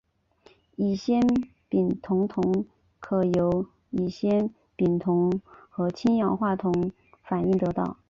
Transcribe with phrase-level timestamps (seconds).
[0.77, 1.21] 乙酰
[1.69, 2.65] 丙酮铜
[2.99, 5.39] 可由乙酰丙酮
[5.69, 7.99] 和氢氧化铜反应得到。